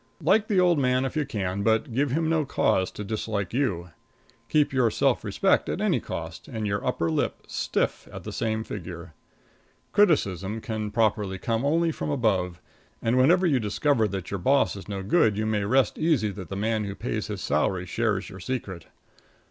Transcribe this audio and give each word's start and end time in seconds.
Like 0.23 0.47
the 0.47 0.59
old 0.59 0.79
man 0.79 1.05
if 1.05 1.15
you 1.15 1.27
can, 1.27 1.61
but 1.61 1.93
give 1.93 2.09
him 2.09 2.27
no 2.27 2.43
cause 2.43 2.89
to 2.89 3.03
dislike 3.03 3.53
you. 3.53 3.91
Keep 4.49 4.73
your 4.73 4.89
self 4.89 5.23
respect 5.23 5.69
at 5.69 5.79
any 5.79 5.99
cost, 5.99 6.47
and 6.47 6.65
your 6.65 6.83
upper 6.83 7.11
lip 7.11 7.43
stiff 7.45 8.07
at 8.11 8.23
the 8.23 8.31
same 8.31 8.63
figure. 8.63 9.13
Criticism 9.91 10.59
can 10.59 10.89
properly 10.89 11.37
come 11.37 11.63
only 11.63 11.91
from 11.91 12.09
above, 12.09 12.59
and 12.99 13.15
whenever 13.15 13.45
you 13.45 13.59
discover 13.59 14.07
that 14.07 14.31
your 14.31 14.39
boss 14.39 14.75
is 14.75 14.89
no 14.89 15.03
good 15.03 15.37
you 15.37 15.45
may 15.45 15.65
rest 15.65 15.99
easy 15.99 16.31
that 16.31 16.49
the 16.49 16.55
man 16.55 16.85
who 16.85 16.95
pays 16.95 17.27
his 17.27 17.41
salary 17.41 17.85
shares 17.85 18.27
your 18.27 18.39
secret. 18.39 18.87